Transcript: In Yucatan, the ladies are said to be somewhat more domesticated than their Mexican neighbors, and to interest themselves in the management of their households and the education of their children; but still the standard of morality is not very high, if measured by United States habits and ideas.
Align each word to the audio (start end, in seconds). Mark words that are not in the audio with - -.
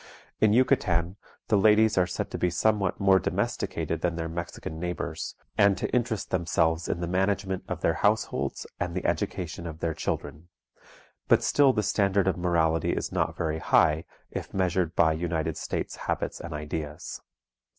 In 0.39 0.51
Yucatan, 0.51 1.15
the 1.49 1.57
ladies 1.59 1.95
are 1.95 2.07
said 2.07 2.31
to 2.31 2.39
be 2.39 2.49
somewhat 2.49 2.99
more 2.99 3.19
domesticated 3.19 4.01
than 4.01 4.15
their 4.15 4.27
Mexican 4.27 4.79
neighbors, 4.79 5.35
and 5.59 5.77
to 5.77 5.87
interest 5.93 6.31
themselves 6.31 6.89
in 6.89 7.01
the 7.01 7.07
management 7.07 7.65
of 7.67 7.81
their 7.81 7.93
households 7.93 8.65
and 8.79 8.95
the 8.95 9.05
education 9.05 9.67
of 9.67 9.79
their 9.79 9.93
children; 9.93 10.47
but 11.27 11.43
still 11.43 11.71
the 11.71 11.83
standard 11.83 12.27
of 12.27 12.35
morality 12.35 12.93
is 12.93 13.11
not 13.11 13.37
very 13.37 13.59
high, 13.59 14.05
if 14.31 14.55
measured 14.55 14.95
by 14.95 15.13
United 15.13 15.55
States 15.55 15.97
habits 15.97 16.39
and 16.39 16.51
ideas. 16.55 17.21